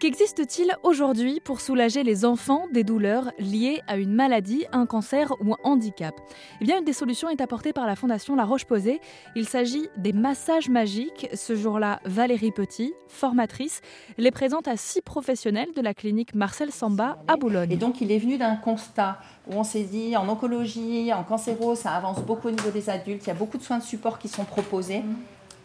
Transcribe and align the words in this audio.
Qu'existe-t-il 0.00 0.74
aujourd'hui 0.82 1.40
pour 1.40 1.60
soulager 1.60 2.02
les 2.04 2.24
enfants 2.24 2.68
des 2.72 2.84
douleurs 2.84 3.32
liées 3.38 3.82
à 3.86 3.98
une 3.98 4.14
maladie, 4.14 4.64
un 4.72 4.86
cancer 4.86 5.30
ou 5.42 5.52
un 5.52 5.58
handicap? 5.62 6.14
Eh 6.62 6.64
bien, 6.64 6.78
une 6.78 6.86
des 6.86 6.94
solutions 6.94 7.28
est 7.28 7.42
apportée 7.42 7.74
par 7.74 7.86
la 7.86 7.96
Fondation 7.96 8.34
La 8.34 8.46
Roche-Posay. 8.46 8.98
Il 9.36 9.46
s'agit 9.46 9.90
des 9.98 10.14
massages 10.14 10.70
magiques. 10.70 11.28
Ce 11.34 11.54
jour-là, 11.54 12.00
Valérie 12.06 12.50
Petit, 12.50 12.94
formatrice, 13.08 13.82
les 14.16 14.30
présente 14.30 14.68
à 14.68 14.78
six 14.78 15.02
professionnels 15.02 15.74
de 15.76 15.82
la 15.82 15.92
clinique 15.92 16.34
Marcel 16.34 16.70
Samba 16.70 17.18
à 17.28 17.36
Boulogne. 17.36 17.70
Et 17.70 17.76
donc, 17.76 18.00
il 18.00 18.10
est 18.10 18.18
venu 18.18 18.38
d'un 18.38 18.56
constat 18.56 19.18
où 19.48 19.52
on 19.56 19.64
s'est 19.64 19.84
dit 19.84 20.16
en 20.16 20.26
oncologie, 20.30 21.12
en 21.12 21.24
cancéro, 21.24 21.74
ça 21.74 21.90
avance 21.90 22.22
beaucoup 22.22 22.48
au 22.48 22.52
niveau 22.52 22.70
des 22.70 22.88
adultes. 22.88 23.24
Il 23.24 23.28
y 23.28 23.32
a 23.32 23.34
beaucoup 23.34 23.58
de 23.58 23.62
soins 23.62 23.76
de 23.76 23.84
support 23.84 24.18
qui 24.18 24.28
sont 24.28 24.44
proposés. 24.46 25.00
Mmh. 25.00 25.16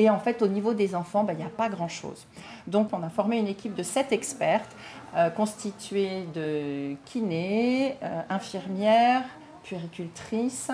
Et 0.00 0.08
en 0.08 0.18
fait, 0.18 0.40
au 0.40 0.46
niveau 0.46 0.72
des 0.72 0.94
enfants, 0.94 1.24
ben, 1.24 1.34
il 1.34 1.40
n'y 1.40 1.44
a 1.44 1.50
pas 1.50 1.68
grand-chose. 1.68 2.26
Donc, 2.66 2.88
on 2.94 3.02
a 3.02 3.10
formé 3.10 3.38
une 3.38 3.48
équipe 3.48 3.74
de 3.74 3.82
sept 3.82 4.12
expertes 4.12 4.74
euh, 5.14 5.28
constituée 5.28 6.26
de 6.34 6.94
kinés, 7.04 7.98
euh, 8.02 8.22
infirmières, 8.30 9.24
puéricultrices, 9.62 10.70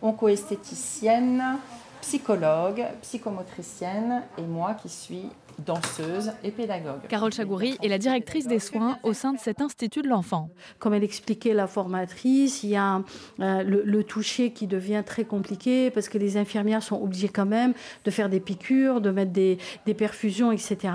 oncoesthéticiennes, 0.00 1.58
psychologues, 2.00 2.84
psychomotriciennes 3.02 4.22
et 4.38 4.42
moi 4.42 4.74
qui 4.74 4.88
suis 4.88 5.28
danseuse 5.64 6.32
et 6.42 6.50
pédagogue. 6.50 7.06
Carole 7.08 7.32
Chagoury 7.32 7.76
est 7.82 7.88
la 7.88 7.98
directrice 7.98 8.46
des 8.46 8.58
soins 8.58 8.98
au 9.02 9.12
sein 9.12 9.32
de 9.32 9.38
cet 9.38 9.60
institut 9.60 10.02
de 10.02 10.08
l'enfant. 10.08 10.50
Comme 10.78 10.94
elle 10.94 11.04
expliquait 11.04 11.54
la 11.54 11.66
formatrice, 11.66 12.62
il 12.62 12.70
y 12.70 12.76
a 12.76 13.02
euh, 13.40 13.62
le, 13.62 14.04
toucher 14.04 14.52
qui 14.52 14.66
devient 14.66 15.02
très 15.04 15.24
compliqué 15.24 15.90
parce 15.90 16.08
que 16.08 16.18
les 16.18 16.36
infirmières 16.36 16.82
sont 16.82 17.00
obligées 17.00 17.28
quand 17.28 17.46
même 17.46 17.74
de 18.04 18.10
faire 18.10 18.28
des 18.28 18.40
piqûres, 18.40 19.00
de 19.00 19.10
mettre 19.10 19.32
des, 19.32 19.58
perfusions, 19.96 20.52
etc. 20.52 20.94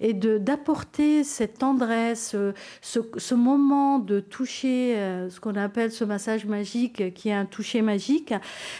Et 0.00 0.12
d'apporter 0.12 1.24
cette 1.24 1.58
tendresse, 1.58 2.36
ce, 2.82 3.34
moment 3.34 3.98
de 3.98 4.20
toucher, 4.20 4.96
euh, 4.96 5.30
ce 5.30 5.40
qu'on 5.40 5.56
appelle 5.56 5.90
ce 5.90 6.04
massage 6.04 6.44
magique, 6.44 7.14
qui 7.14 7.30
est 7.30 7.34
un 7.34 7.46
toucher 7.46 7.82
magique, 7.82 8.34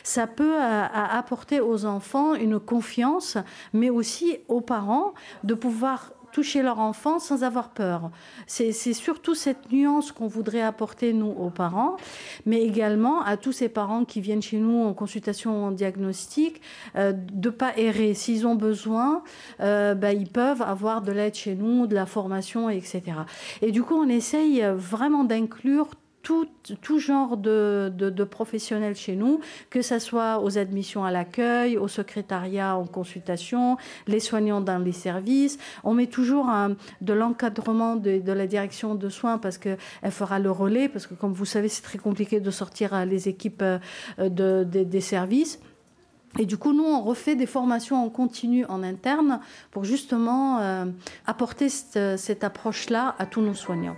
ça 0.05 0.27
peut 0.27 0.56
euh, 0.61 0.84
apporter 0.92 1.56
aux 1.61 1.85
enfants 1.85 2.35
une 2.35 2.59
confiance, 2.59 3.39
mais 3.73 3.91
aussi 3.91 4.39
aux 4.49 4.61
parents 4.61 5.15
de 5.45 5.55
pouvoir 5.55 6.13
toucher 6.37 6.61
leur 6.61 6.81
enfant 6.81 7.19
sans 7.19 7.45
avoir 7.45 7.71
peur. 7.71 8.11
C'est 8.47 8.73
surtout 8.93 9.35
cette 9.35 9.73
nuance 9.73 10.13
qu'on 10.13 10.27
voudrait 10.27 10.61
apporter, 10.61 11.15
nous, 11.15 11.31
aux 11.31 11.48
parents, 11.48 11.97
mais 12.45 12.63
également 12.63 13.23
à 13.23 13.39
tous 13.39 13.53
ces 13.53 13.71
parents 13.71 14.05
qui 14.05 14.21
viennent 14.21 14.43
chez 14.43 14.59
nous 14.59 14.85
en 14.85 14.93
consultation 14.93 15.65
en 15.65 15.71
diagnostic, 15.71 16.61
euh, 16.97 17.15
de 17.15 17.48
pas 17.48 17.73
errer. 17.79 18.13
S'ils 18.13 18.47
ont 18.47 18.55
besoin, 18.55 19.23
euh, 19.61 19.95
bah, 19.95 20.13
ils 20.13 20.29
peuvent 20.29 20.61
avoir 20.61 21.01
de 21.01 21.11
l'aide 21.11 21.35
chez 21.35 21.55
nous, 21.55 21.87
de 21.87 21.95
la 21.95 22.05
formation, 22.05 22.69
etc. 22.69 23.03
Et 23.63 23.73
du 23.73 23.83
coup, 23.83 23.95
on 23.95 24.09
essaye 24.09 24.63
vraiment 24.77 25.25
d'inclure 25.25 25.89
tout, 26.27 26.99
genre 26.99 27.37
de, 27.37 28.25
professionnels 28.25 28.97
chez 28.97 29.15
nous, 29.15 29.41
que 29.71 29.83
ce 29.83 29.99
soit 30.01 30.41
aux 30.43 30.59
admissions 30.59 31.05
à 31.05 31.13
l'accueil, 31.13 31.77
au 31.77 31.87
secrétariat 31.87 32.77
en 32.77 32.87
consultation, 32.87 33.77
les 34.09 34.19
soignants 34.19 34.61
dans 34.61 34.79
les 34.79 34.93
services. 34.93 35.59
On 35.85 35.95
met 35.95 36.07
toujours 36.07 36.51
de 37.01 37.13
l'encadrement 37.13 37.95
de, 37.97 38.21
la 38.33 38.47
direction 38.47 38.95
de 38.97 39.09
soins 39.09 39.39
parce 39.39 39.59
qu'elle 39.59 39.79
fera 40.11 40.39
le 40.39 40.51
relais, 40.51 40.89
parce 40.89 41.07
que 41.07 41.15
comme 41.15 41.33
vous 41.33 41.45
savez, 41.45 41.69
c'est 41.69 41.83
très 41.83 41.99
compliqué 41.99 42.41
de 42.41 42.51
sortir 42.51 42.93
euh, 42.93 43.05
les 43.05 43.29
équipes 43.29 43.63
euh, 43.63 44.29
des 44.29 45.01
services. 45.01 45.61
Et 46.39 46.45
du 46.45 46.59
coup, 46.59 46.73
nous, 46.73 46.85
on 46.85 47.03
refait 47.03 47.37
des 47.37 47.47
formations 47.47 48.05
en 48.05 48.11
continu 48.11 48.67
en 48.67 48.83
interne 48.83 49.41
pour 49.71 49.85
justement 49.85 50.59
euh, 50.61 50.85
apporter 51.25 51.69
cette 51.69 52.45
approche-là 52.45 53.15
à 53.19 53.27
tous 53.27 53.41
nos 53.41 53.55
soignants. 53.55 53.97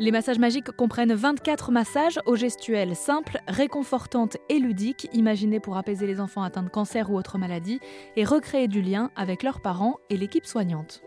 Les 0.00 0.12
massages 0.12 0.38
magiques 0.38 0.70
comprennent 0.70 1.12
24 1.12 1.72
massages 1.72 2.18
aux 2.24 2.34
gestuelles 2.34 2.96
simples, 2.96 3.38
réconfortantes 3.46 4.38
et 4.48 4.58
ludiques, 4.58 5.10
imaginés 5.12 5.60
pour 5.60 5.76
apaiser 5.76 6.06
les 6.06 6.22
enfants 6.22 6.42
atteints 6.42 6.62
de 6.62 6.70
cancer 6.70 7.10
ou 7.10 7.18
autres 7.18 7.36
maladies 7.36 7.80
et 8.16 8.24
recréer 8.24 8.66
du 8.66 8.80
lien 8.80 9.10
avec 9.14 9.42
leurs 9.42 9.60
parents 9.60 9.98
et 10.08 10.16
l'équipe 10.16 10.46
soignante. 10.46 11.02